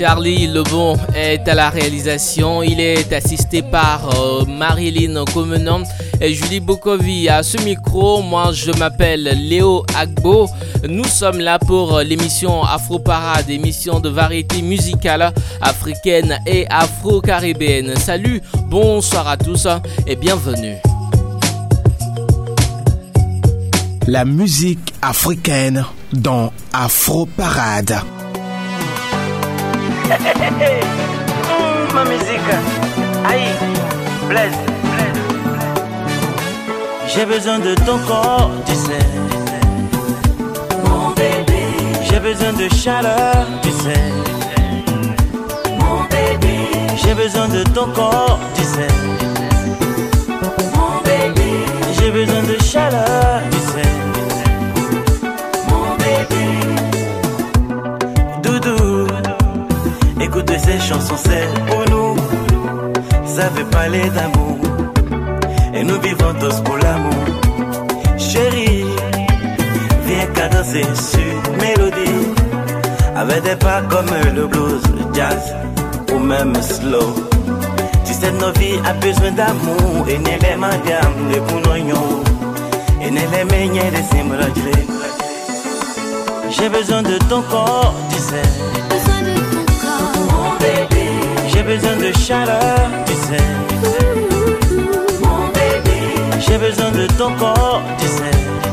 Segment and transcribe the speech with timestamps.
[0.00, 2.62] Charlie Lebon est à la réalisation.
[2.62, 5.82] Il est assisté par euh, Marilyn Comenon
[6.22, 7.28] et Julie Bokovi.
[7.28, 10.48] À ce micro, moi je m'appelle Léo Agbo.
[10.88, 17.94] Nous sommes là pour l'émission Afro Parade, émission de variété musicale africaine et afro-caribéenne.
[17.96, 19.68] Salut, bonsoir à tous
[20.06, 20.76] et bienvenue.
[24.06, 28.00] La musique africaine dans Afro Parade.
[30.10, 32.50] Mmh, ma musique.
[33.28, 33.54] Aïe,
[34.28, 34.58] Blaise.
[37.06, 39.06] J'ai besoin de ton corps, tu sais.
[40.84, 41.62] Mon bébé.
[42.02, 44.12] J'ai besoin de chaleur, tu sais.
[45.78, 46.56] Mon bébé.
[46.96, 49.19] J'ai besoin de ton corps, tu sais.
[60.70, 62.16] Ces chansons, c'est pour nous.
[63.24, 64.58] Ça veut parler d'amour.
[65.74, 67.24] Et nous vivons tous pour l'amour.
[68.18, 68.84] Chérie,
[70.06, 72.26] viens danser sur mélodie.
[73.16, 75.54] Avec des pas comme le blues, le jazz
[76.12, 77.14] ou même slow.
[78.04, 80.06] Tu sais, nos vies a besoin d'amour.
[80.08, 82.22] Et n'est les madame, les pounoyons.
[83.02, 84.86] Et n'est les meilleurs des simrajlés.
[86.50, 89.29] J'ai besoin de ton corps, tu sais.
[91.52, 93.44] J'ai besoin de chaleur, tu sais.
[96.40, 98.69] J'ai besoin de ton corps, tu sais.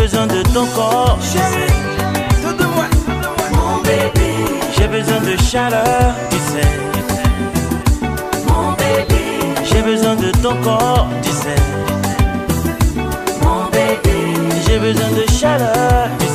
[0.00, 1.72] Besoin de ton corps, chérie.
[2.42, 2.86] Tout de moi.
[3.52, 4.30] Mon bébé,
[4.74, 6.70] J'ai besoin de chaleur, tu sais.
[8.48, 9.22] mon bébé,
[9.68, 11.62] J'ai besoin de ton corps, tu sais.
[13.44, 14.18] mon bébé,
[14.66, 16.29] J'ai besoin de chaleur, tu sais.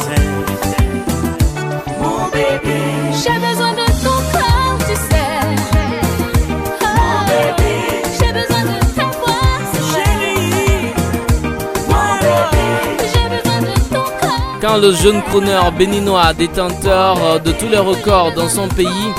[14.80, 19.12] Le jeune crooner béninois, détenteur euh, de tous les records dans son pays,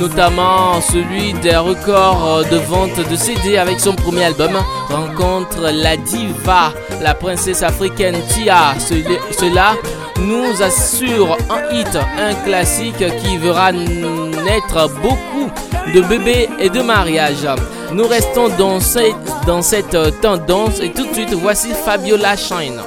[0.00, 4.52] notamment celui des records euh, de vente de CD avec son premier album,
[4.90, 8.74] rencontre la diva, la princesse africaine Tia.
[8.78, 9.74] Cela-
[10.20, 15.48] nous assure un hit, un classique qui verra naître beaucoup
[15.94, 17.46] de bébés et de mariages.
[17.92, 19.14] Nous restons dans cette,
[19.46, 22.80] dans cette tendance et tout de suite voici Fabiola Shine.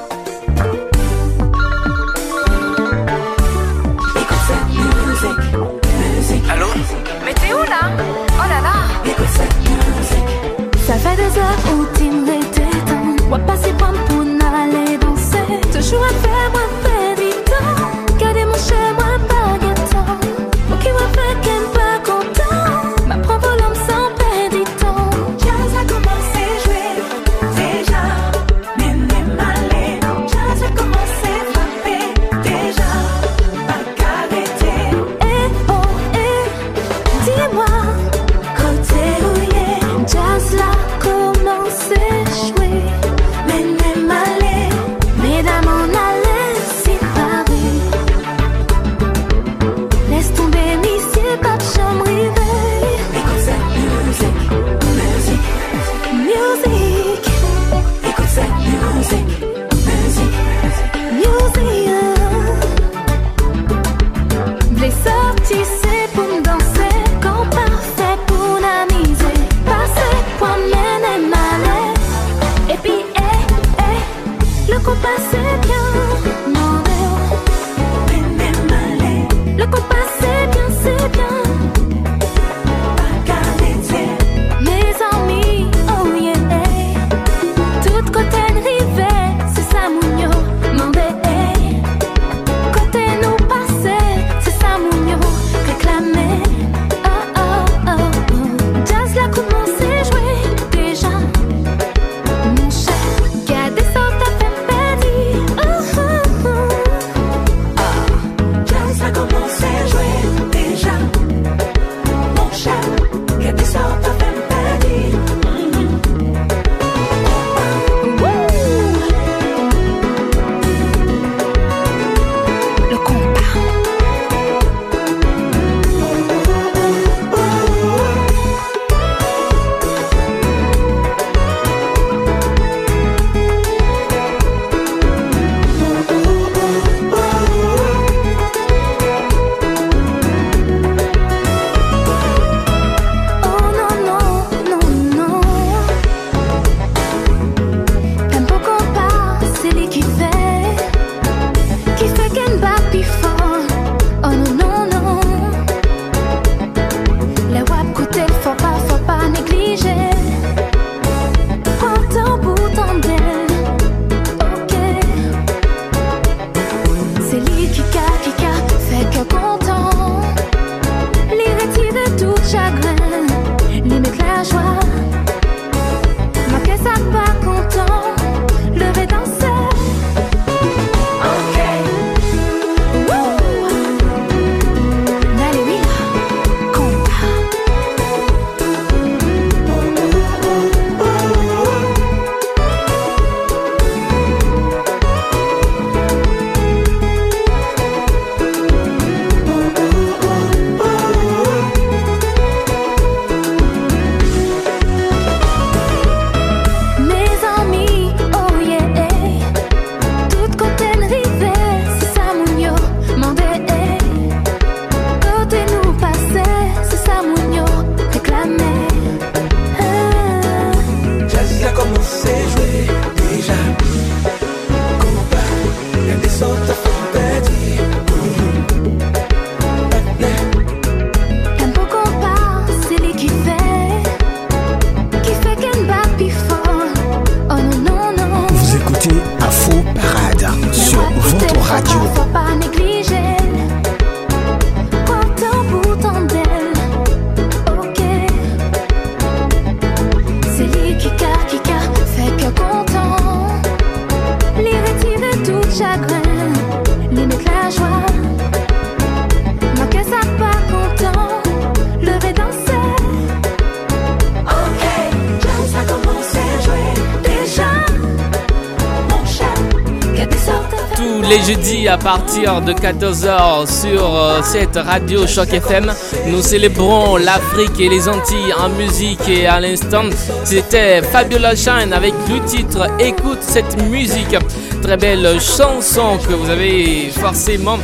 [271.92, 275.92] À partir de 14h sur euh, cette radio Choc FM.
[276.28, 280.04] Nous célébrons l'Afrique et les Antilles en musique et à l'instant,
[280.45, 284.38] c'était Fabiola Shine avec le titre Écoute cette musique.
[284.81, 287.78] Très belle chanson que vous avez forcément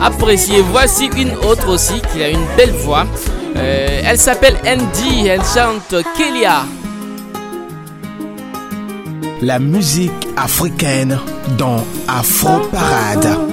[0.00, 0.62] appréciée.
[0.62, 3.06] Voici une autre aussi qui a une belle voix.
[3.56, 6.64] Euh, elle s'appelle Andy, elle chante Kelia.
[9.42, 11.18] La musique africaine
[11.58, 13.51] dans Afro Parade.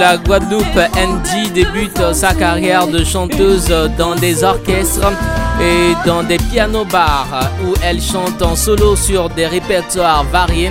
[0.00, 5.12] La Guadeloupe, Andy débute sa carrière de chanteuse dans des orchestres
[5.60, 10.70] et dans des pianos-bars où elle chante en solo sur des répertoires variés,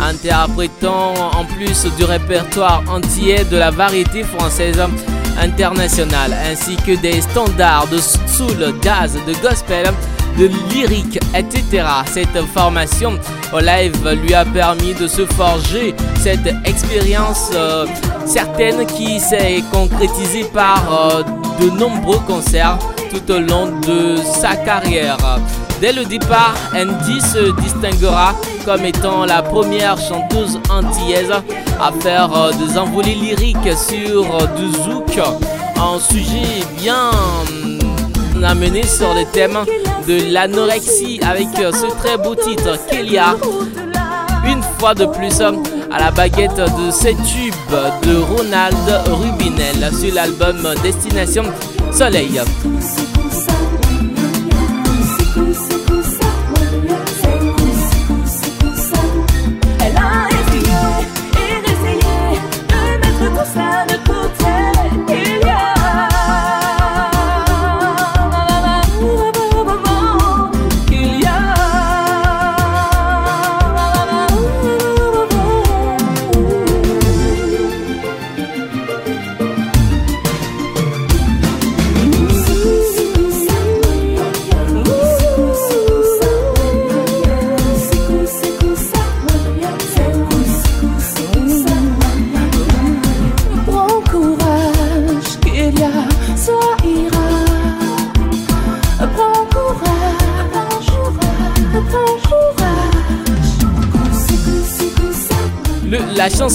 [0.00, 4.82] interprétant en plus du répertoire entier de la variété française
[5.38, 9.92] internationale, ainsi que des standards de soul, jazz, de gospel
[10.38, 11.84] de lyrique, etc.
[12.06, 13.18] Cette formation
[13.52, 17.86] au live lui a permis de se forger cette expérience euh,
[18.26, 21.22] certaine qui s'est concrétisée par euh,
[21.60, 22.78] de nombreux concerts
[23.10, 25.18] tout au long de sa carrière.
[25.80, 28.34] Dès le départ, Andy se distinguera
[28.64, 31.32] comme étant la première chanteuse antillaise
[31.80, 34.24] à faire euh, des envolées lyriques sur
[34.56, 35.18] du zouk,
[35.76, 37.10] un sujet bien
[38.42, 39.58] amené sur le thème
[40.06, 43.36] de l'anorexie avec euh, ce très beau titre Kélia.
[44.46, 47.54] Une fois de plus à la baguette de ces tubes
[48.02, 51.44] de Ronald Rubinel sur l'album Destination
[51.92, 52.40] Soleil.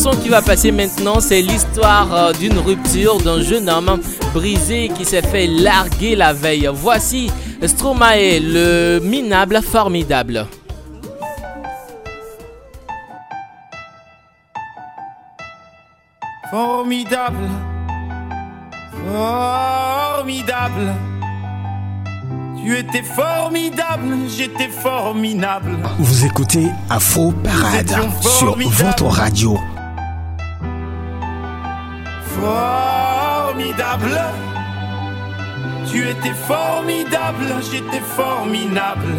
[0.05, 4.00] Chanson qui va passer maintenant, c'est l'histoire euh, d'une rupture d'un jeune homme
[4.33, 6.69] brisé qui s'est fait larguer la veille.
[6.71, 7.31] Voici
[7.65, 10.45] Stromae, le minable formidable.
[16.51, 17.50] Formidable.
[19.12, 20.93] Formidable.
[22.63, 25.77] Tu étais formidable, j'étais formidable.
[26.00, 29.57] Vous écoutez Afro Parade sur votre radio.
[32.39, 34.19] Formidable.
[35.89, 39.15] Tu étais formidable, j'étais formidable.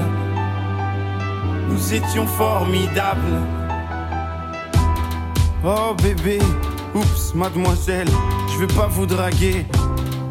[1.69, 3.41] Nous étions formidables.
[5.65, 6.39] Oh bébé,
[6.95, 8.09] oups, mademoiselle,
[8.53, 9.67] je vais pas vous draguer.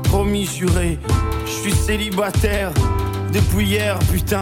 [0.04, 1.00] Promis, juré,
[1.46, 2.72] je suis célibataire
[3.34, 4.42] depuis hier, putain.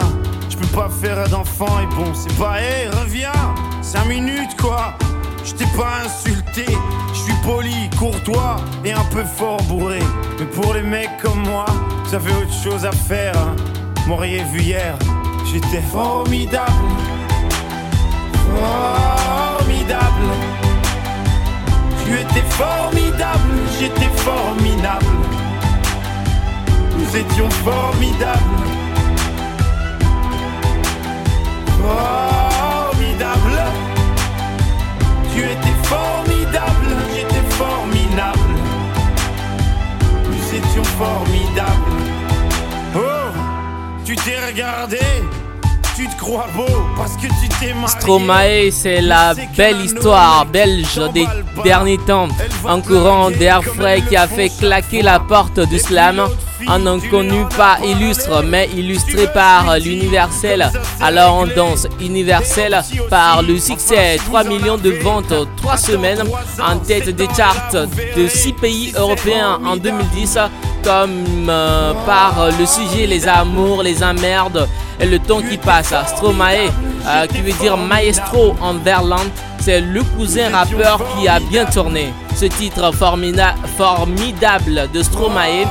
[0.50, 3.32] Je peux pas faire d'enfant et bon, c'est pas, hé, reviens,
[3.82, 4.94] 5 minutes quoi.
[5.46, 6.66] Je t'ai pas insulté,
[7.44, 10.00] poli, courtois et un peu fort bourré.
[10.40, 11.66] Mais pour les mecs comme moi,
[12.06, 13.38] vous avez autre chose à faire.
[13.38, 13.56] Hein.
[14.08, 14.98] M'auriez vu hier,
[15.52, 16.72] j'étais formidable.
[18.56, 20.30] Formidable.
[22.06, 25.06] Tu étais formidable, j'étais formidable.
[26.98, 28.40] Nous étions formidables.
[31.82, 33.58] Formidable.
[35.34, 35.73] Tu étais
[41.04, 42.02] Formidables.
[42.96, 43.00] Oh,
[44.06, 45.00] tu t'es regardé.
[45.98, 46.64] Tu te crois beau
[46.96, 47.88] parce que tu t'es marié.
[47.88, 51.28] Stromae, c'est la belle histoire belge des
[51.64, 52.30] derniers temps.
[52.68, 56.22] Un courant d'air frais qui a fait claquer la porte du slam.
[56.68, 60.72] Un inconnu pas illustre, mais illustré par l'universel.
[61.02, 64.18] Alors on danse universel par le succès.
[64.26, 66.24] 3 millions de ventes, 3 semaines
[66.66, 70.40] en tête des charts de 6 pays européens en 2010
[70.84, 74.68] comme euh, par le sujet les amours, les emmerdes
[75.00, 75.94] et le temps qui passe.
[76.08, 76.70] Stromae,
[77.08, 79.26] euh, qui veut dire maestro en verlan,
[79.60, 82.14] c'est le cousin rappeur qui a bien tourné.
[82.36, 85.66] Ce titre formidable de Stromae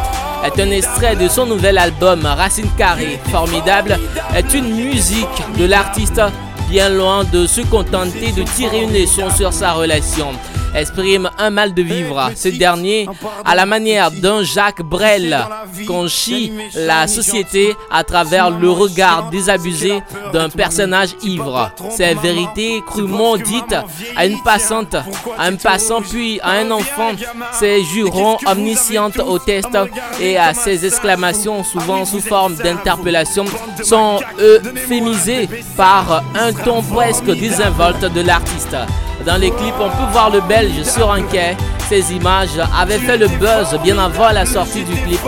[0.45, 3.21] est un extrait de son nouvel album Racine Carrée.
[3.31, 3.99] Formidable
[4.35, 5.27] est une musique
[5.59, 6.21] de l'artiste
[6.69, 10.29] bien loin de se contenter de tirer une leçon sur sa relation
[10.75, 12.31] exprime un mal de vivre.
[12.35, 13.07] Ce dernier,
[13.45, 15.39] à la manière d'un Jacques Brel,
[15.87, 20.03] conchit la société à travers le regard désabusé
[20.33, 21.71] d'un personnage ivre.
[21.91, 23.77] Ces vérités crûment dites
[24.17, 27.13] à une passante, à un passant puis à un enfant,
[27.53, 29.77] ces jurons omniscientes au test
[30.21, 33.45] et à ces exclamations souvent sous forme d'interpellation
[33.83, 38.77] sont euphémisées par un ton presque désinvolte de l'artiste.
[39.25, 41.57] Dans les clips, on peut voir le Belge sur un quai
[41.89, 45.21] Ces images avaient fait le buzz bien avant la sortie du clip.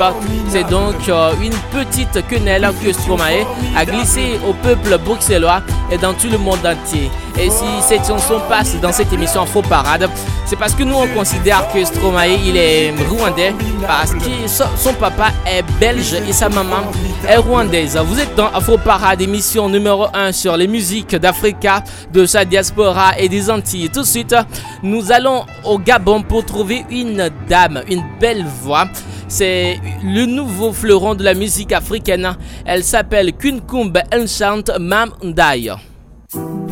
[0.49, 3.45] C'est donc euh, une petite quenelle que Stromae
[3.77, 7.11] a glissée au peuple bruxellois et dans tout le monde entier.
[7.39, 10.09] Et si cette chanson passe dans cette émission Faux Parade,
[10.47, 13.53] c'est parce que nous on considère que Stromae il est rwandais
[13.87, 16.83] parce que son papa est belge et sa maman
[17.29, 17.99] est rwandaise.
[18.07, 23.19] Vous êtes dans Afro Parade, émission numéro 1 sur les musiques d'Africa, de sa diaspora
[23.19, 23.91] et des Antilles.
[23.91, 24.35] Tout de suite,
[24.83, 28.89] nous allons au Gabon pour trouver une dame, une belle voix.
[29.29, 32.37] C'est le nouveau fleuron de la musique africaine.
[32.65, 35.73] Elle s'appelle Kunkumbe Enchant Mamdai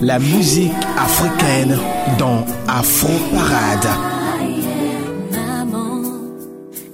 [0.03, 1.79] la musique africaine
[2.19, 3.89] dans Afro Parade.
[5.31, 6.03] Maman,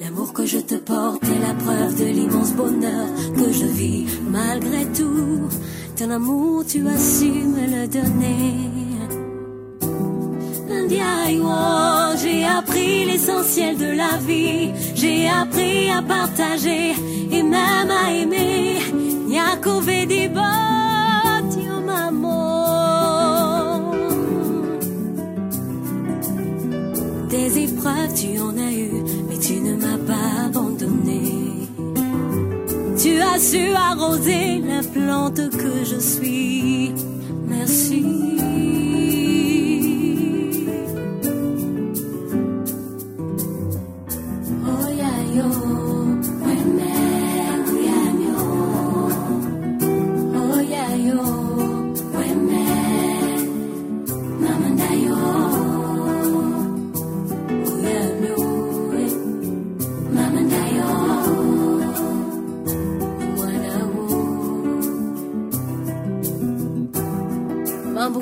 [0.01, 4.85] l'amour que je te porte est la preuve de l'immense bonheur que je vis malgré
[4.93, 5.49] tout.
[5.97, 8.98] Ton amour, tu as su me le donner.
[12.21, 16.93] J'ai appris l'essentiel de la vie, j'ai appris à partager
[17.31, 18.79] et même à aimer.
[19.29, 20.31] Nyakove des
[27.31, 28.91] Des épreuves, tu en as eu,
[29.29, 31.23] mais tu ne m'as pas abandonné.
[33.01, 36.93] Tu as su arroser la plante que je suis.
[37.47, 38.88] Merci.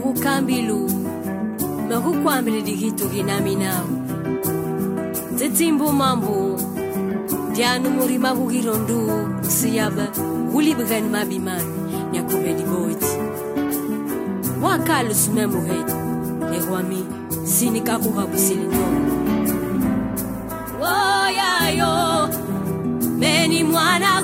[0.07, 0.91] kukambilu
[1.89, 3.89] nokukwambile dikitu kinami nawo
[5.37, 6.61] tsitsimbu mambu
[7.53, 8.35] dyanu murima
[8.79, 9.01] ndu
[9.45, 10.07] kusiyaba
[10.53, 11.75] kulibikani mabimani
[12.13, 13.07] nyakuvedi boti
[14.63, 15.93] wakali sumemuhedi
[16.51, 17.05] nekwami
[17.45, 19.01] sinikakuhakusili ndomo
[20.81, 22.29] woyayo
[23.19, 24.16] meni mwana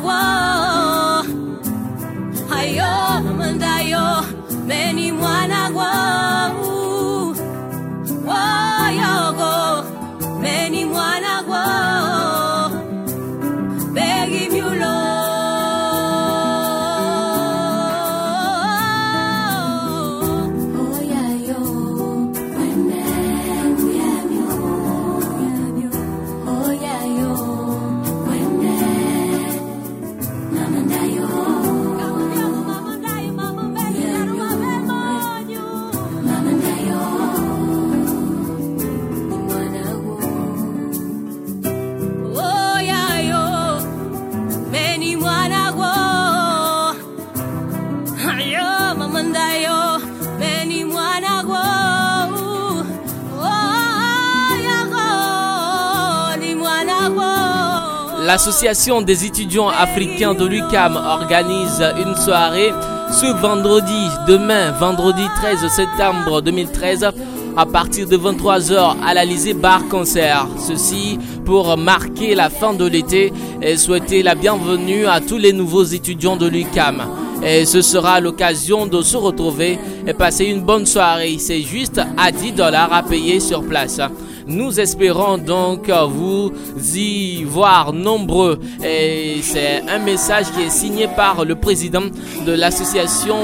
[58.32, 62.72] L'association des étudiants africains de l'UCAM organise une soirée
[63.10, 67.10] ce vendredi, demain, vendredi 13 septembre 2013,
[67.58, 70.46] à partir de 23h à l'Alizé Bar Concert.
[70.58, 75.84] Ceci pour marquer la fin de l'été et souhaiter la bienvenue à tous les nouveaux
[75.84, 77.02] étudiants de l'UCAM.
[77.44, 81.36] Et ce sera l'occasion de se retrouver et passer une bonne soirée.
[81.38, 84.00] C'est juste à 10 dollars à payer sur place.
[84.46, 86.52] Nous espérons donc vous
[86.94, 88.58] y voir nombreux.
[88.84, 92.02] Et c'est un message qui est signé par le président
[92.46, 93.36] de l'association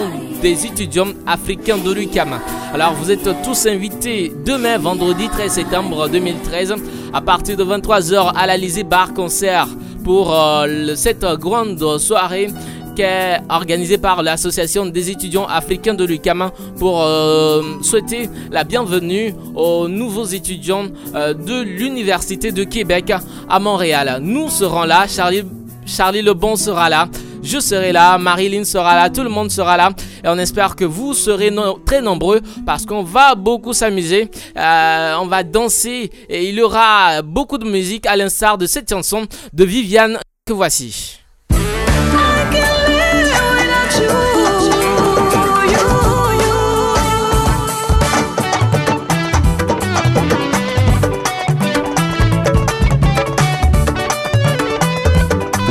[0.43, 2.39] des étudiants africains de l'UCAM.
[2.73, 6.75] Alors vous êtes tous invités demain, vendredi 13 septembre 2013,
[7.13, 9.69] à partir de 23h à l'Alizé Bar Concert
[10.05, 12.49] pour euh, cette grande soirée
[13.49, 20.25] organisé par l'association des étudiants africains de l'UCAM pour euh, souhaiter la bienvenue aux nouveaux
[20.25, 23.13] étudiants euh, de l'Université de Québec
[23.49, 24.19] à Montréal.
[24.23, 25.45] Nous serons là, Charlie,
[25.87, 27.09] Charlie Lebon sera là.
[27.43, 29.91] Je serai là, Marilyn sera là, tout le monde sera là.
[30.25, 31.55] Et on espère que vous serez
[31.87, 34.31] très nombreux parce qu'on va beaucoup s'amuser.
[34.57, 38.91] Euh, on va danser et il y aura beaucoup de musique à l'instar de cette
[38.91, 41.19] chanson de Viviane que voici.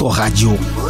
[0.00, 0.89] Transistor Radio.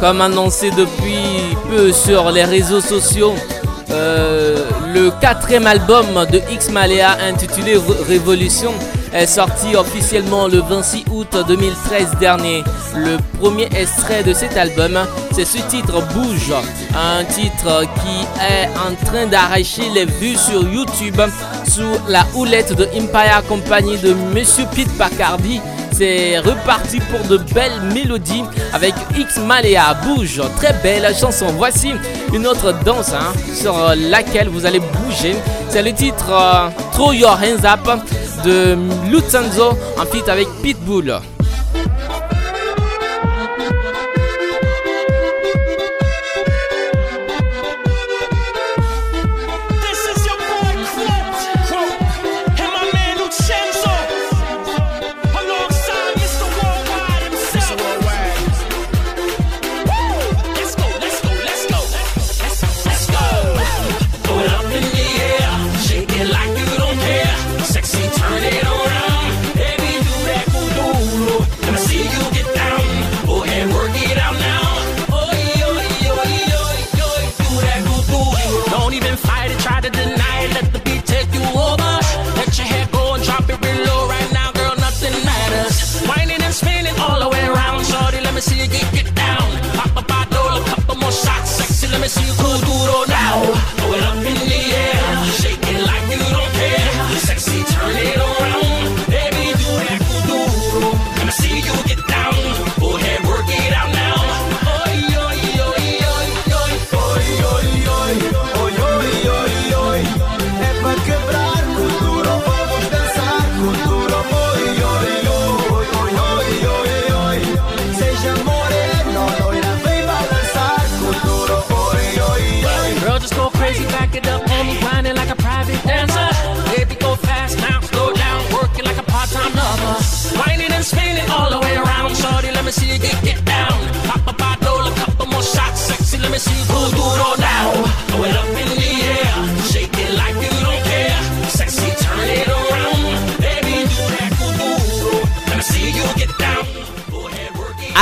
[0.00, 3.34] Comme annoncé depuis peu sur les réseaux sociaux,
[3.90, 7.76] euh, le quatrième album de X Malea intitulé
[8.08, 8.72] Révolution
[9.12, 12.64] est sorti officiellement le 26 août 2013 dernier.
[12.96, 14.98] Le premier extrait de cet album,
[15.32, 16.54] c'est ce titre Bouge,
[16.96, 21.20] un titre qui est en train d'arracher les vues sur YouTube
[21.68, 25.60] sous la houlette de Empire Company de Monsieur Pete Pacardi
[26.00, 31.46] reparti pour de belles mélodies avec X Malea Bouge, très belle chanson.
[31.56, 31.92] Voici
[32.32, 35.36] une autre danse hein, sur laquelle vous allez bouger.
[35.68, 38.00] C'est le titre euh, Your Hands Up
[38.44, 38.76] de
[39.10, 41.20] Lutzanzo en feat avec Pitbull.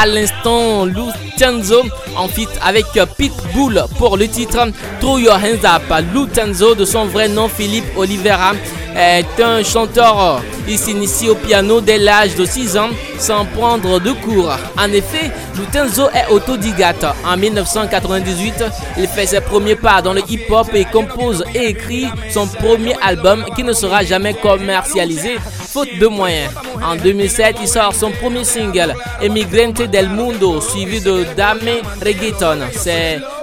[0.09, 1.83] L'instant Lutenzo
[2.17, 4.69] en feat avec Pitbull pour le titre
[5.01, 6.05] Throw Your Hands Up.
[6.13, 8.53] Lutenzo, de son vrai nom Philippe Oliveira,
[8.97, 10.43] est un chanteur.
[10.67, 14.53] Il s'initie au piano dès l'âge de 6 ans sans prendre de cours.
[14.77, 17.07] En effet, Lutenzo est autodidacte.
[17.25, 18.65] En 1998,
[18.99, 23.45] il fait ses premiers pas dans le hip-hop et compose et écrit son premier album
[23.57, 25.37] qui ne sera jamais commercialisé
[25.69, 26.51] faute de moyens.
[26.83, 32.59] En 2007, il sort son premier single, Emigrante del Mundo, suivi de Dame Reggaeton.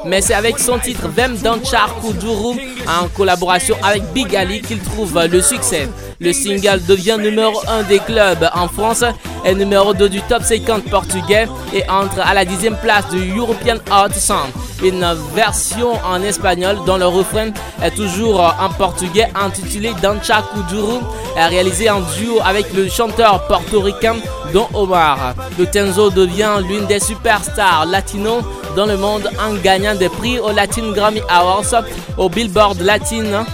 [0.05, 5.19] Mais c'est avec son titre Vem Danchar Kuduru en collaboration avec Big Ali qu'il trouve
[5.31, 5.87] le succès.
[6.19, 9.03] Le single devient numéro 1 des clubs en France
[9.43, 13.75] et numéro 2 du top 50 portugais et entre à la dixième place du European
[13.91, 14.47] Hot Song.
[14.81, 17.49] Une version en espagnol dont le refrain
[17.83, 20.99] est toujours en portugais intitulé Dancha Kuduru
[21.35, 24.15] réalisé en duo avec le chanteur portoricain
[24.53, 25.35] Don Omar.
[25.59, 28.39] Le Tenzo devient l'une des superstars latino
[28.77, 31.83] dans le monde en gagnant des prix au Latin Grammy Awards,
[32.17, 33.45] au Billboard Latin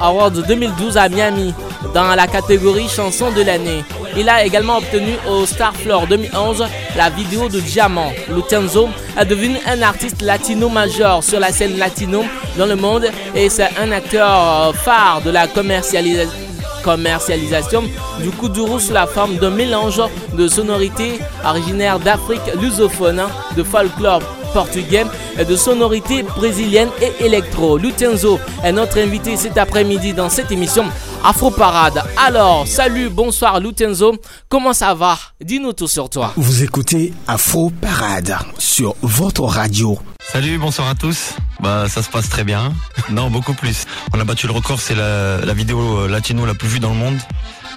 [0.00, 1.54] Awards 2012 à Miami
[1.94, 3.84] dans la catégorie chanson de l'année.
[4.16, 6.64] Il a également obtenu au Star Floor 2011
[6.96, 8.12] la vidéo de Diamant.
[8.34, 8.88] Lutenzo
[9.18, 12.24] est devenu un artiste latino majeur sur la scène latino
[12.56, 17.82] dans le monde et c'est un acteur phare de la commercialisation
[18.20, 23.22] du kuduro sous la forme d'un mélange de sonorités originaires d'Afrique lusophone,
[23.56, 25.04] de folklore portugais
[25.38, 27.78] et de sonorités brésiliennes et électro.
[27.78, 30.84] Lutenzo est notre invité cet après-midi dans cette émission
[31.24, 32.02] Afro Parade.
[32.16, 34.16] Alors, salut, bonsoir Lutenzo,
[34.48, 35.18] comment ça va?
[35.42, 36.32] Dis-nous tout sur toi.
[36.36, 39.98] Vous écoutez Afro Parade sur votre radio.
[40.32, 41.34] Salut, bonsoir à tous.
[41.60, 42.72] Bah, ça se passe très bien.
[43.10, 43.84] Non, beaucoup plus.
[44.12, 46.96] On a battu le record, c'est la, la vidéo latino la plus vue dans le
[46.96, 47.18] monde.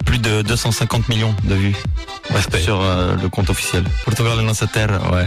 [0.04, 1.76] Plus de 250 millions de vues.
[2.30, 2.60] Respect.
[2.60, 3.84] Sur euh, le compte officiel.
[4.04, 5.26] Portugal nossa terre, ouais.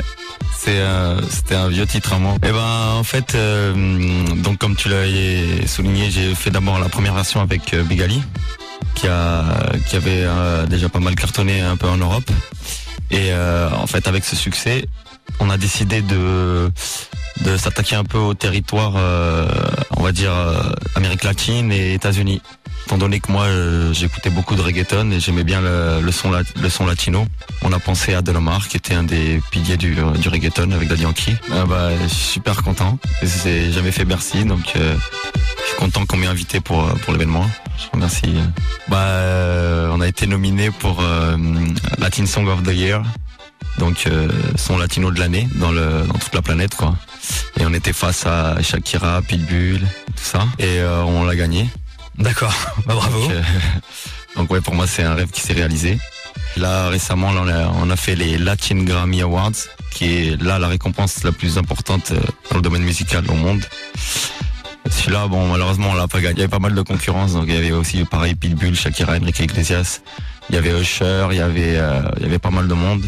[0.58, 2.36] C'est euh, c'était un vieux titre à moi.
[2.44, 3.74] Et ben en fait, euh,
[4.38, 5.06] donc comme tu l'as
[5.68, 8.22] souligné, j'ai fait d'abord la première version avec euh, Big Ali,
[8.96, 9.44] qui a
[9.88, 10.26] qui avait
[10.68, 12.30] déjà pas mal cartonné un peu en Europe.
[13.12, 14.86] Et en fait, avec ce succès,
[15.40, 16.72] on a décidé de
[17.42, 19.48] de s'attaquer un peu au territoire, euh,
[19.98, 20.62] on va dire euh,
[20.96, 22.42] Amérique latine et États-Unis.
[22.86, 26.70] Étant donné que moi euh, j'écoutais beaucoup de reggaeton et j'aimais bien le, son le
[26.70, 27.26] son latino,
[27.64, 31.02] on a pensé à Delomar qui était un des piliers du, du reggaeton avec Daddy
[31.02, 31.36] Yankee.
[31.52, 33.00] Ah bah, je suis super content.
[33.24, 34.96] J'ai jamais fait Bercy donc euh,
[35.36, 37.50] je suis content qu'on m'ait invité pour euh, pour l'événement.
[37.80, 38.36] Je remercie.
[38.88, 41.04] Bah, on a été nominé pour
[41.98, 43.02] Latin Song of the Year
[43.80, 44.08] donc
[44.56, 46.96] son latino de l'année dans dans toute la planète quoi.
[47.60, 51.68] Et on était face à Shakira, Pitbull, tout ça, et on l'a gagné.
[52.18, 52.54] D'accord,
[52.86, 53.22] bah bravo.
[53.22, 53.42] Donc, euh,
[54.36, 56.00] donc ouais, pour moi c'est un rêve qui s'est réalisé.
[56.58, 59.52] Là récemment, là, on, a, on a fait les Latin Grammy Awards,
[59.92, 63.64] qui est là la récompense la plus importante euh, dans le domaine musical au monde.
[64.90, 66.36] Celui-là, bon, malheureusement, on l'a pas gagné.
[66.36, 69.18] Il y avait pas mal de concurrence, donc il y avait aussi pareil Pitbull, Shakira,
[69.18, 70.02] Enrique Iglesias.
[70.50, 73.04] Il y avait Usher, il y avait, euh, il y avait pas mal de monde.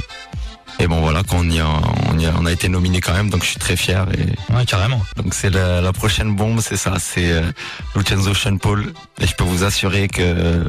[0.80, 1.68] Et bon voilà, quand on y a,
[2.12, 4.06] on y a, on a été nominé quand même, donc je suis très fier.
[4.14, 5.02] Et ouais, carrément.
[5.16, 7.42] Donc c'est la, la prochaine bombe, c'est ça, c'est euh,
[7.96, 8.94] Lucenzo Sean Paul.
[9.20, 10.64] Et je peux vous assurer que, euh,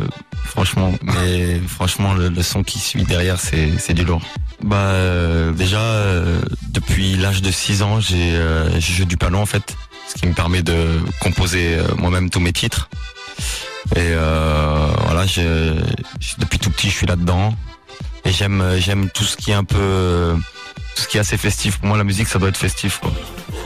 [0.45, 4.23] franchement, mais franchement, le, le son qui suit derrière, c'est, c'est du lourd.
[4.63, 9.39] Bah euh, déjà, euh, depuis l'âge de 6 ans, j'ai, euh, je joue du piano
[9.39, 9.77] en fait,
[10.09, 12.89] ce qui me permet de composer euh, moi-même tous mes titres.
[13.95, 15.75] Et euh, voilà, je,
[16.19, 17.55] je- depuis tout petit, je suis là-dedans.
[18.25, 20.35] Et j'aime, j'aime tout ce qui est un peu, euh,
[20.97, 21.79] tout ce qui est assez festif.
[21.79, 22.99] Pour moi, la musique, ça doit être festif.
[23.01, 23.13] Quoi.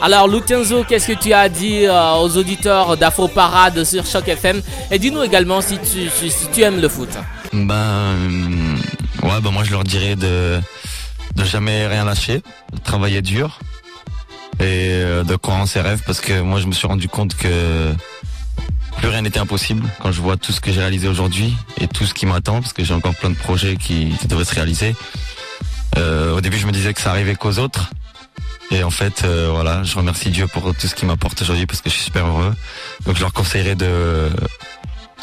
[0.00, 4.26] Alors Lutenzo, qu'est-ce que tu as à dire euh, aux auditeurs d'Afro Parade sur Choc
[4.26, 7.08] FM Et dis-nous également si tu, si, si tu aimes le foot.
[7.52, 8.76] Ben, euh,
[9.22, 10.60] ouais, ben moi, je leur dirais de,
[11.36, 12.42] de jamais rien lâcher,
[12.72, 13.60] de travailler dur
[14.58, 17.36] et euh, de croire en ses rêves parce que moi, je me suis rendu compte
[17.36, 17.92] que
[18.96, 22.04] plus rien n'était impossible quand je vois tout ce que j'ai réalisé aujourd'hui et tout
[22.04, 24.94] ce qui m'attend parce que j'ai encore plein de projets qui, qui devraient se réaliser.
[25.98, 27.90] Euh, au début, je me disais que ça arrivait qu'aux autres.
[28.70, 31.82] Et en fait, euh, voilà, je remercie Dieu pour tout ce qu'il m'apporte aujourd'hui parce
[31.82, 32.54] que je suis super heureux.
[33.04, 34.30] Donc, je leur conseillerais de,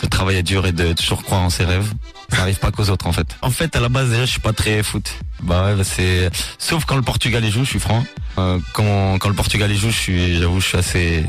[0.04, 1.92] de travailler dur et de toujours croire en ses rêves.
[2.30, 3.38] Ça arrive pas qu'aux autres, en fait.
[3.42, 5.12] En fait, à la base, déjà, je suis pas très foot.
[5.42, 8.06] Bah ouais, bah, c'est, sauf quand le Portugal y joue, je suis franc.
[8.38, 11.26] Euh, quand, quand le Portugal y joue, je suis, j'avoue, je suis assez,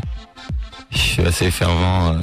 [0.92, 2.18] je suis assez fervent euh,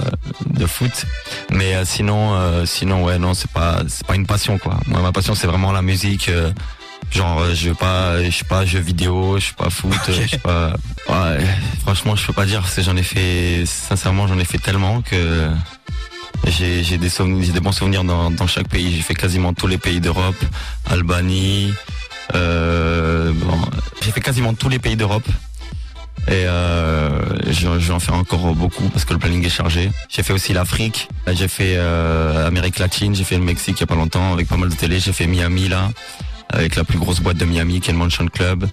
[0.60, 1.06] de foot.
[1.52, 4.80] Mais euh, sinon, euh, sinon, ouais, non, c'est pas, c'est pas une passion, quoi.
[4.88, 6.30] Moi, ma passion, c'est vraiment la musique.
[7.12, 10.28] Genre, je veux pas, je suis pas jeu vidéo, je suis pas foot, euh, je
[10.28, 10.74] suis pas.
[11.10, 11.38] Ouais,
[11.84, 12.68] franchement, je peux pas dire.
[12.68, 15.50] c'est- J'en ai fait, sincèrement, j'en ai fait tellement que
[16.46, 18.94] j'ai j'ai des souvenirs, j'ai des bons souvenirs dans, dans chaque pays.
[18.94, 20.36] J'ai fait quasiment tous les pays d'Europe,
[20.86, 21.74] Albanie,
[22.36, 23.58] Euh, bon,
[24.02, 25.24] j'ai fait quasiment tous les pays d'Europe.
[26.30, 27.10] Et euh,
[27.48, 29.92] je, je vais en faire encore beaucoup parce que le planning est chargé.
[30.10, 33.84] J'ai fait aussi l'Afrique, j'ai fait euh, Amérique latine, j'ai fait le Mexique il y
[33.84, 35.90] a pas longtemps avec pas mal de télé, j'ai fait Miami là,
[36.50, 38.68] avec la plus grosse boîte de Miami qui est le Mansion Club.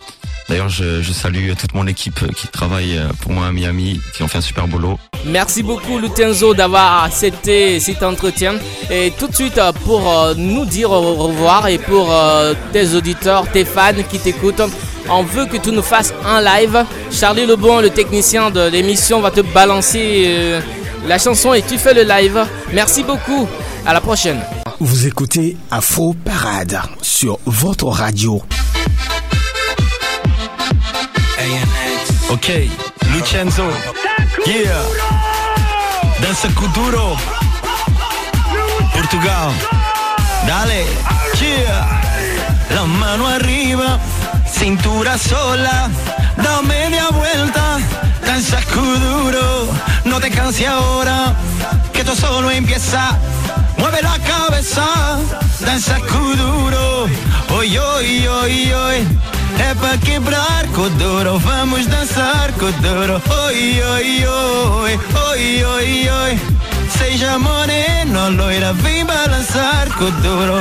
[0.48, 4.38] D'ailleurs je, salue toute mon équipe qui travaille pour moi à Miami, qui ont fait
[4.38, 4.98] un super boulot.
[5.26, 8.54] Merci beaucoup Lutenzo d'avoir accepté cet entretien.
[8.90, 13.50] Et tout de suite pour euh, nous dire au revoir et pour euh, tes auditeurs,
[13.50, 14.62] tes fans qui t'écoutent,
[15.08, 16.84] on veut que tu nous fasses un live.
[17.10, 20.60] Charlie Lebon, le technicien de l'émission, va te balancer euh,
[21.06, 22.44] la chanson et tu fais le live.
[22.72, 23.48] Merci beaucoup.
[23.86, 24.40] À la prochaine.
[24.80, 28.42] Vous écoutez Afro Parade sur votre radio.
[32.30, 32.50] Ok,
[33.12, 33.64] Lucenzo,
[34.46, 34.82] yeah,
[36.20, 37.16] danza Kuduro,
[38.92, 39.52] Portugal,
[40.46, 40.84] dale,
[41.40, 41.86] yeah,
[42.74, 44.00] la mano arriba,
[44.52, 45.90] cintura sola,
[46.36, 47.78] da media vuelta,
[48.26, 49.68] danza Kuduro,
[50.06, 51.36] no te canses ahora,
[51.92, 53.16] que esto solo empieza,
[53.84, 54.86] mueve la cabeza,
[55.60, 57.06] danza Kuduro,
[57.50, 59.06] oi, oi, oi, oi.
[59.58, 66.40] É pra quebrar Codoro, vamos dançar Codoro Oi, oi, oi, oi, oi, oi
[66.90, 70.60] Seja moreno, loira, vem balançar Codoro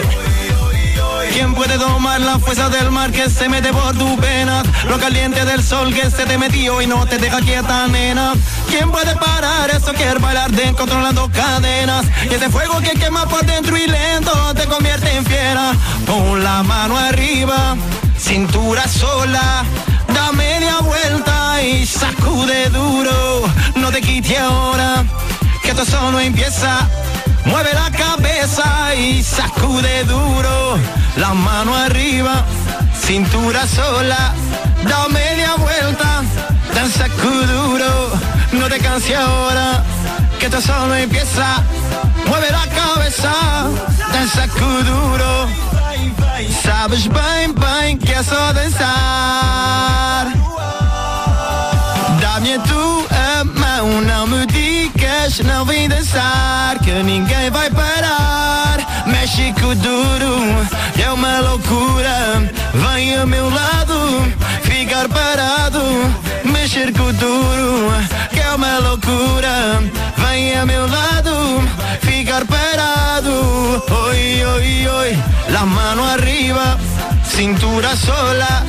[1.34, 4.62] ¿Quién puede tomar la fuerza del mar que se mete por tu pena?
[4.90, 8.34] Lo caliente del sol que se te metió y no te deja quieta, nena.
[8.70, 12.06] ¿Quién puede parar eso que es bailar de controlando cadenas?
[12.30, 15.74] Y ese fuego que quema por dentro y lento te convierte en fiera.
[16.06, 17.76] Pon la mano arriba,
[18.18, 19.64] cintura sola,
[20.14, 23.50] da media vuelta y sacude duro.
[23.76, 25.04] No te quite ahora,
[25.62, 26.88] que esto solo empieza.
[27.46, 30.78] Mueve la cabeza y sacude duro.
[31.18, 32.46] La mano arriba,
[33.06, 34.34] cintura sola,
[34.88, 36.24] da media vuelta,
[36.74, 38.12] danza duro.
[38.52, 39.84] No te canses ahora,
[40.40, 41.64] que esto solo empieza.
[42.28, 43.34] Mueve la cabeza,
[44.12, 45.50] danza duro.
[46.64, 50.28] Sabes bem, bem que é só dançar.
[52.22, 59.04] Dá-me a tua mão, não me digas, não vem dançar, que ninguém vai parar.
[59.06, 60.68] Mexe com duro,
[61.02, 62.52] é uma loucura.
[62.74, 64.34] Vem ao meu lado,
[64.84, 65.82] ficar parado.
[66.44, 67.92] Mexer com duro,
[68.32, 69.82] que é uma loucura.
[70.18, 71.64] Vem ao meu lado,
[72.02, 73.82] ficar parado.
[74.08, 76.78] Oi, oi, oi, la mano arriba,
[77.24, 78.66] cintura sola,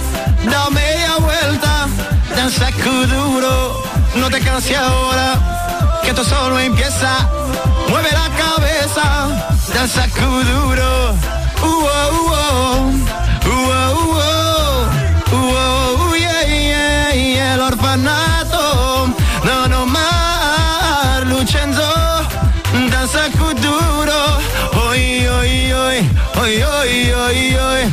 [0.48, 1.88] da media vuelta,
[2.36, 3.82] danza con duro.
[4.14, 5.28] No te canses ahora,
[6.02, 7.28] que esto solo empieza.
[7.88, 9.04] Mueve la cabeza,
[9.74, 11.14] danza con duro.
[11.60, 12.14] Uh, oh.
[12.14, 13.23] Uh, oh,
[17.94, 17.94] yeah.
[17.94, 19.14] El orfanato,
[19.44, 21.82] no, no más, Lucenzo,
[22.90, 24.18] danza con duro.
[24.88, 27.92] Oi, oi, oi, oi, oi, oi, oi.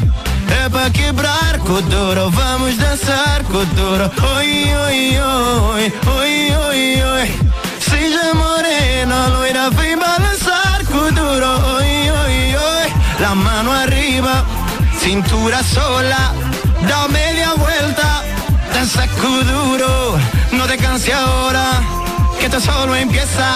[0.50, 4.12] É pra quebrar Codoro, vamos dançar Codoro.
[4.38, 7.40] Oi, oi, oi, oi, oi, oi.
[7.80, 11.52] Seja morena, loira, vem balançar Codoro.
[11.78, 12.94] Oi, oi, oi.
[13.20, 14.46] La mano arriba,
[15.00, 16.34] cintura sola,
[16.88, 18.11] da media vuelta,
[18.82, 20.18] danza duro.
[20.54, 21.84] No te canses ahora,
[22.40, 23.56] que esto solo empieza.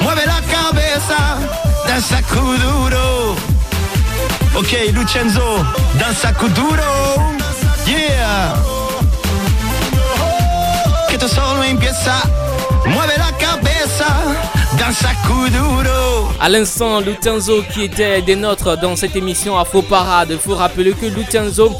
[0.00, 1.38] Mueve la cabeza,
[1.86, 3.36] danza duro.
[4.56, 5.64] Ok, Lucenzo,
[5.96, 6.90] danza duro.
[7.86, 8.56] Yeah.
[11.08, 12.20] Que esto solo empieza.
[12.86, 13.58] Mueve la cabeza.
[16.40, 20.28] À l'instant, Lutenzo qui était des nôtres dans cette émission Afro Parade.
[20.30, 21.76] Il faut rappeler que Lutenzo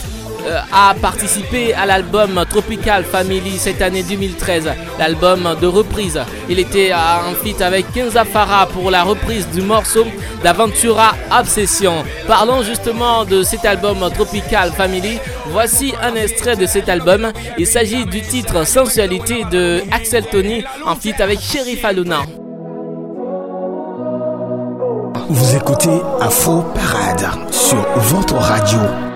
[0.73, 6.21] a participé à l'album Tropical Family cette année 2013, l'album de reprise.
[6.49, 10.07] Il était en feat avec Kenza Farah pour la reprise du morceau
[10.43, 12.05] d'Aventura Obsession.
[12.27, 15.19] Parlons justement de cet album Tropical Family.
[15.47, 17.33] Voici un extrait de cet album.
[17.59, 22.21] Il s'agit du titre Sensualité de Axel Tony en feat avec Sheriff Aluna.
[25.31, 29.08] Vous écoutez Afro Parade sur votre radio.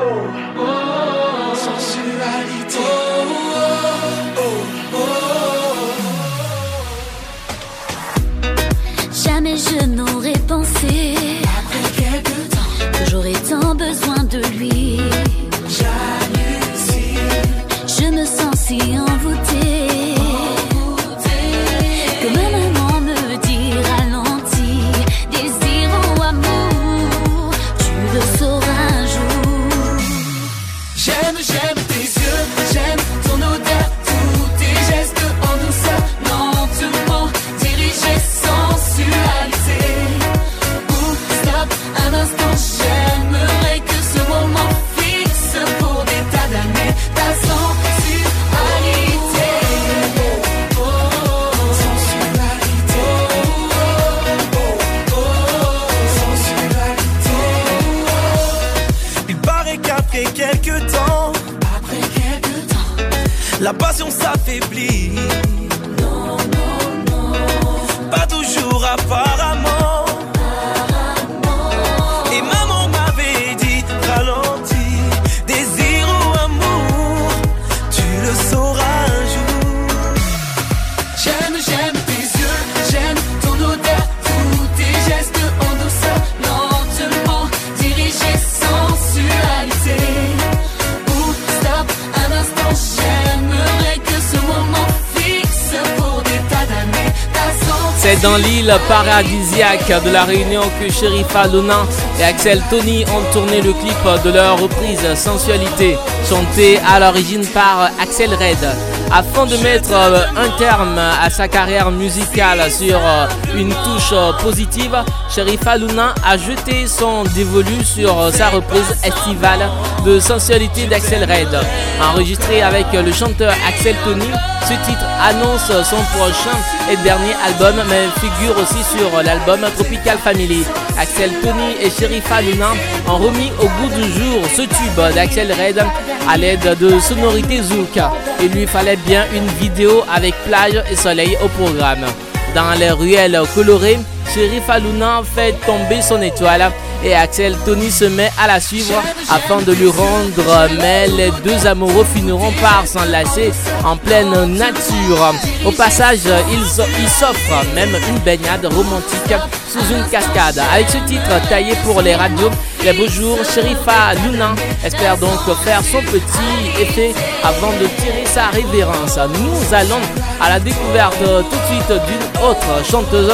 [99.10, 101.86] à 10 de la Réunion que Sherifa Luna
[102.18, 107.90] et Axel Tony ont tourné le clip de leur reprise Sensualité, chantée à l'origine par
[108.00, 108.66] Axel Red.
[109.14, 114.32] Afin de mettre euh, un terme à sa carrière musicale sur euh, une touche euh,
[114.42, 114.96] positive,
[115.28, 119.68] Sherifa Luna a jeté son dévolu sur sa reprise estivale
[120.06, 121.60] de Sensualité d'Axel Red.
[122.00, 124.30] Enregistré avec le chanteur Axel Tony,
[124.62, 126.56] ce titre annonce son prochain
[126.90, 130.64] et dernier album, mais figure aussi sur l'album Tropical Family.
[130.98, 132.72] Axel Tony et Sherifa Luna
[133.08, 135.84] ont remis au goût du jour ce tube d'Axel Red
[136.28, 137.98] à l'aide de sonorités zouk.
[138.40, 142.06] Il lui fallait bien une vidéo avec plage et soleil au programme.
[142.54, 143.98] Dans les ruelles colorées,
[144.32, 146.70] Sherifa Luna fait tomber son étoile
[147.04, 151.66] et Axel Tony se met à la suivre afin de lui rendre, mais les deux
[151.66, 153.52] amoureux finiront par s'enlacer
[153.84, 155.34] en pleine nature.
[155.64, 159.34] Au passage, ils s'offrent même une baignade romantique
[159.68, 160.62] sous une cascade.
[160.72, 162.50] Avec ce titre taillé pour les radios,
[162.84, 168.46] les beaux jours, Sherifa Luna espère donc faire son petit effet avant de tirer sa
[168.48, 169.18] révérence.
[169.40, 170.00] Nous allons
[170.40, 173.32] à la découverte tout de suite d'une autre chanteuse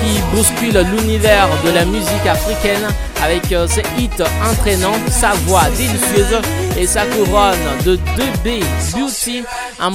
[0.00, 2.86] qui bouscule l'univers de la musique africaine
[3.22, 4.10] avec euh, ses hits
[4.44, 6.40] entraînants, sa voix délicieuse
[6.78, 8.62] et sa couronne de 2B
[8.94, 9.44] Beauty
[9.80, 9.92] en.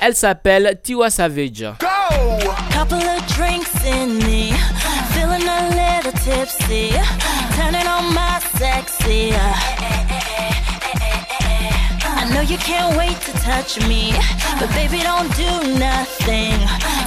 [0.00, 1.64] Elle s'appelle Tiwa Savage.
[5.70, 6.90] Little tipsy,
[7.56, 9.32] turning on my sexy.
[12.20, 14.12] I know you can't wait to touch me,
[14.58, 16.54] but baby don't do nothing.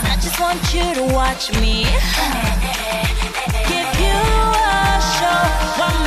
[0.03, 1.85] I just want you to watch me.
[5.41, 6.00] Give you a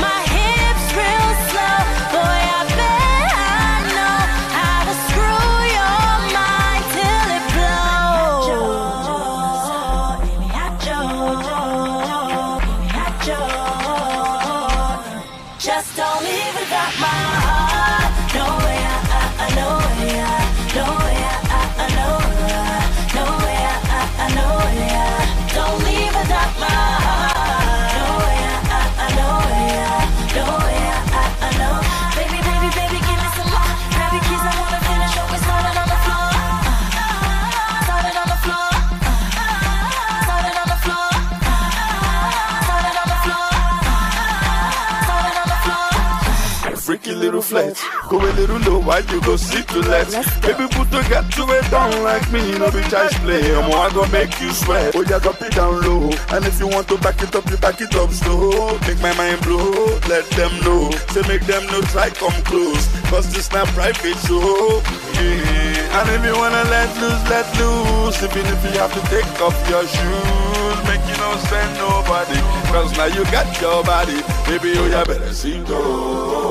[47.44, 50.08] flex, go a little low while you go sit to let.
[50.40, 53.54] Baby, put the get to it down like me, no be child's play.
[53.54, 54.96] I'm I gonna make you sweat.
[54.96, 56.10] Oh, yeah, drop it down low.
[56.32, 58.78] And if you want to back it up, you back it up slow.
[58.88, 60.90] Make my mind blow, let them know.
[61.12, 62.88] Say make them know, try come close.
[63.10, 64.80] Cause this not private show.
[65.20, 66.00] Yeah.
[66.00, 68.22] And if you wanna let loose, let loose.
[68.24, 72.40] Even if you have to take off your shoes, make you no spend nobody.
[72.72, 74.18] Cause now you got your body.
[74.48, 75.78] Baby, oh, yeah, better see go.
[75.78, 76.43] Oh.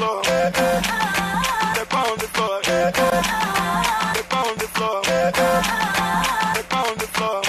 [0.00, 0.22] Floor.
[0.24, 2.56] Step on the floor.
[2.62, 5.02] Step on the floor.
[5.04, 7.40] Step on the floor.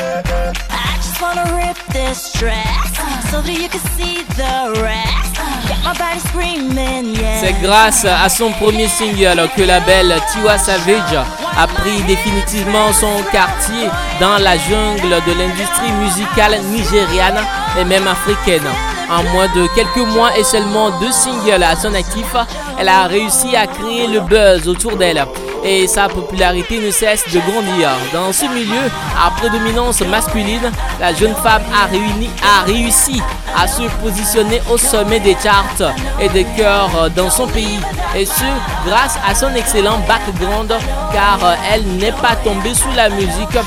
[0.69, 2.91] I just wanna rip this dress
[3.31, 5.33] so that you can see the rest.
[5.69, 7.39] Get my body screaming, yeah.
[7.39, 11.15] C'est grâce à son premier single que la belle Tiwa Savage
[11.57, 13.89] a pris définitivement son quartier
[14.19, 17.39] dans la jungle de l'industrie musicale nigériane
[17.79, 18.69] et même africaine.
[19.11, 22.33] En moins de quelques mois et seulement deux singles à son actif,
[22.79, 25.25] elle a réussi à créer le buzz autour d'elle
[25.65, 27.89] et sa popularité ne cesse de grandir.
[28.13, 28.89] Dans ce milieu
[29.21, 33.21] à prédominance masculine, la jeune femme a, réussi
[33.55, 37.79] à se positionner au sommet des charts et des cœurs dans son pays.
[38.15, 38.45] Et ce,
[38.85, 40.73] grâce à son excellent background,
[41.11, 41.39] car
[41.71, 43.57] elle n'est pas tombée sous la musique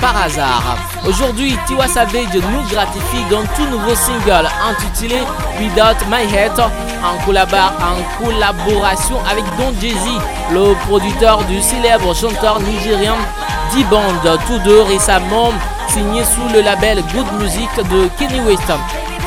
[0.00, 0.76] par hasard.
[1.06, 5.20] Aujourd'hui, Tiwa Savage nous gratifie d'un tout nouveau single intitulé
[5.58, 7.16] Without My Head en,
[8.22, 10.08] collaboration avec Don Jay-Z,
[10.52, 13.14] le producteur du célèbre chanteur nigérien
[13.74, 15.50] D-Band, tous deux récemment
[15.88, 18.72] signés sous le label Good Music de Kenny West.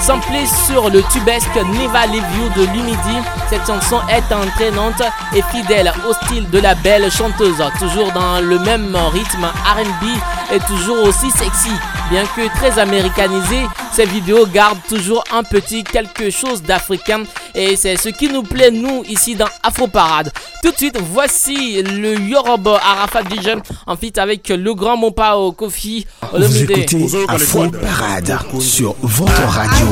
[0.01, 3.17] Samplée sur le tubesque Never Leave de Lumidi,
[3.49, 5.01] cette chanson est entraînante
[5.33, 10.19] et fidèle au style de la belle chanteuse, toujours dans le même rythme RB
[10.53, 11.71] et toujours aussi sexy.
[12.09, 17.23] Bien que très américanisée, ces vidéos gardent toujours un petit quelque chose d'africain.
[17.55, 20.31] Et c'est ce qui nous plaît nous ici dans Afro Parade.
[20.61, 23.49] Tout de suite, voici le Yoruba Arafat DJ
[23.87, 26.05] en fit avec le grand Mopao Kofi.
[26.33, 26.85] Vous écoutez
[27.27, 29.87] Afro Parade sur votre radio.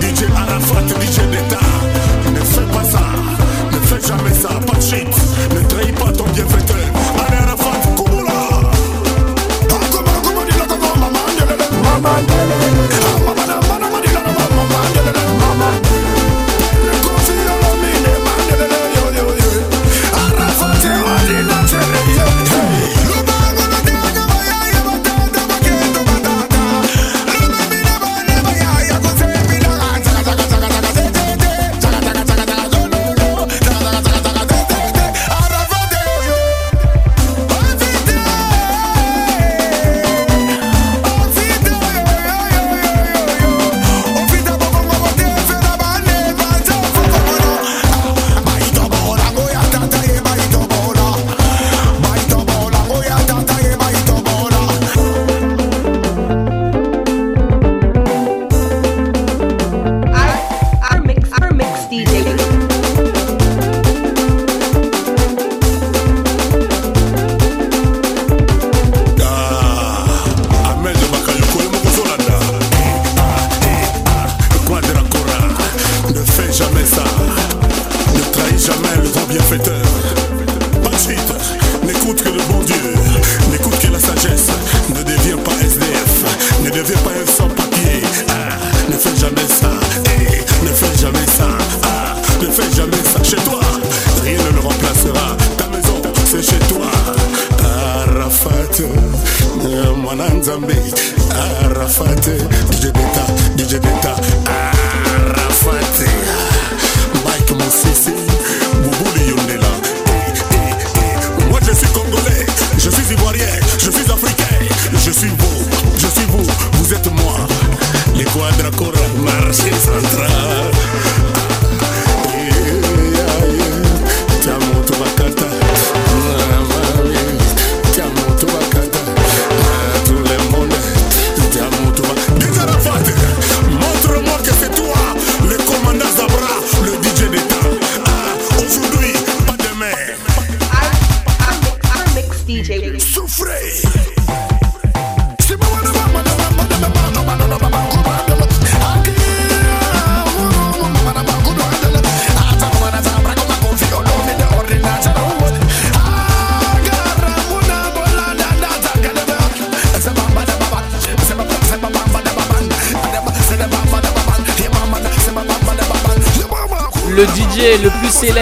[0.00, 1.01] DJ Arafat,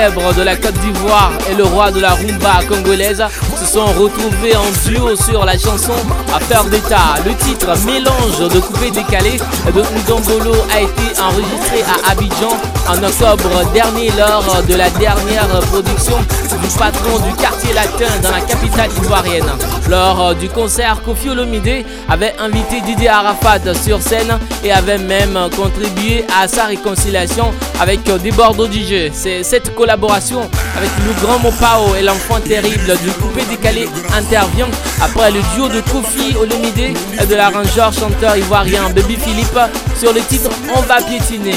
[0.09, 3.22] de la Côte d'Ivoire et le roi de la rumba congolaise
[3.55, 5.92] se sont retrouvés en duo sur la chanson
[6.34, 7.16] Affaire d'État.
[7.26, 9.36] Le titre Mélange de coupé décalé
[9.66, 12.57] de Ngambolo a été enregistré à Abidjan
[12.88, 18.40] en octobre dernier lors de la dernière production du patron du quartier latin dans la
[18.40, 19.53] capitale ivoirienne.
[19.91, 26.24] Lors du concert, Kofi Olomide avait invité Didier Arafat sur scène et avait même contribué
[26.41, 29.11] à sa réconciliation avec des Bordeaux DJ.
[29.12, 34.68] C'est cette collaboration avec le grand Mopao et l'enfant terrible du coupé décalé intervient
[35.03, 39.59] après le duo de Kofi Olomide et de l'arrangeur chanteur ivoirien Baby Philippe
[39.99, 41.57] sur le titre On va piétiner.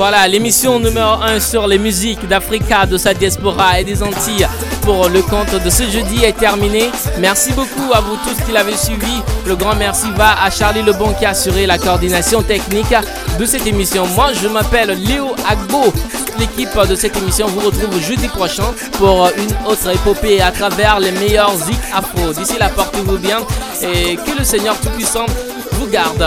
[0.00, 4.48] Voilà, l'émission numéro 1 sur les musiques d'Africa, de sa diaspora et des Antilles
[4.80, 6.90] pour le compte de ce jeudi est terminé.
[7.18, 9.20] Merci beaucoup à vous tous qui l'avez suivi.
[9.46, 12.94] Le grand merci va à Charlie Lebon qui a assuré la coordination technique
[13.38, 14.06] de cette émission.
[14.16, 15.92] Moi, je m'appelle Léo Agbo.
[16.38, 21.12] L'équipe de cette émission vous retrouve jeudi prochain pour une autre épopée à travers les
[21.12, 22.32] meilleurs zik afro.
[22.32, 23.40] D'ici là, portez-vous bien
[23.82, 25.26] et que le Seigneur Tout-Puissant
[25.72, 26.24] vous garde.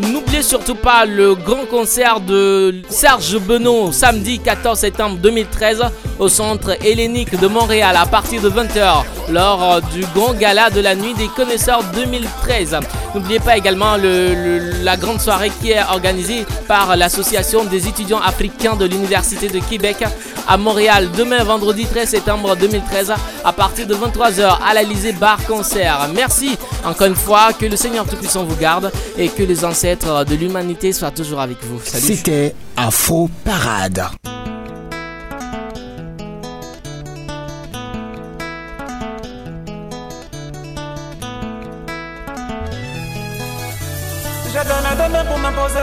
[0.00, 5.82] N'oubliez surtout pas le grand concert de Serge Benoît samedi 14 septembre 2013
[6.18, 10.94] au centre hellénique de Montréal à partir de 20h lors du grand gala de la
[10.94, 12.78] nuit des connaisseurs 2013.
[13.14, 18.76] N'oubliez pas également le- la grande soirée qui est organisée par l'association des étudiants africains
[18.76, 19.98] de l'université de Québec
[20.48, 23.12] à Montréal demain vendredi 13 septembre 2013
[23.44, 26.08] à partir de 23h à l'Alizé Bar Concert.
[26.14, 30.36] Merci encore une fois, que le Seigneur Tout-Puissant vous garde et que les ancêtres de
[30.36, 31.80] l'humanité soient toujours avec vous.
[31.84, 32.04] Salut.
[32.14, 34.04] C'était Afro Parade.
[44.52, 45.74] J'ai donné, donné pour m'imposer.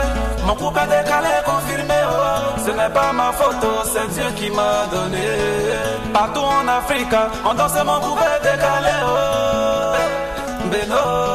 [0.46, 1.94] Mon couple est décalé, confirmé.
[2.08, 2.58] oh.
[2.64, 5.26] Ce n'est pas ma photo, c'est Dieu qui m'a donné.
[6.14, 8.94] Partout en Afrique, on danse mon couple est décalé.
[9.04, 10.70] Oh.
[10.70, 11.30] Beno.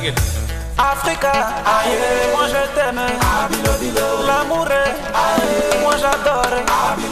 [0.00, 0.37] It.
[0.78, 1.32] Africa,
[1.66, 3.00] aïe, moi je t'aime.
[4.26, 7.07] L'amour est, aïe, moi j'adore.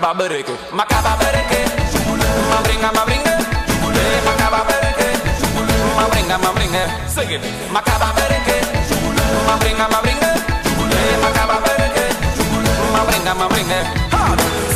[0.00, 1.60] Kaba bereke, makaba bereke,
[2.48, 3.34] ma bringa ma eh, bringa,
[4.24, 5.08] makaba bereke,
[5.92, 8.64] ma bringa ma bringa, sing it, makaba bereke,
[9.44, 10.30] ma bringa ma eh, bringa,
[11.20, 12.04] makaba bereke,
[12.96, 13.80] ma bringa ma bringa.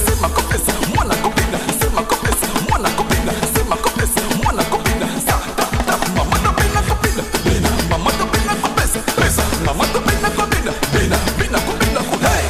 [0.05, 0.61] C'est ma copine,
[0.95, 2.37] moi la copine, c'est ma copine,
[2.69, 4.09] moi la copine, c'est ma copine,
[4.45, 5.09] moi la copine.
[5.25, 10.01] Ta ta ta, maman de bina copine, bina, maman de bina copine, besa, maman de
[10.05, 12.45] bina copine, bina, bina copine, hey.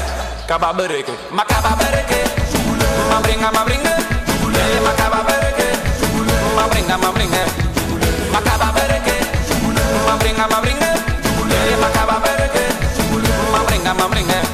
[0.48, 2.03] Kaba bereke, makaba bereke,
[3.14, 3.94] mabringa mabringa
[4.64, 5.68] Ele makaba bereke
[6.56, 7.42] Mabringa mabringa
[8.32, 9.16] Makaba bereke
[10.06, 10.90] Mabringa mabringa
[11.54, 12.64] Ele makaba bereke
[13.54, 14.53] Mabringa mabringa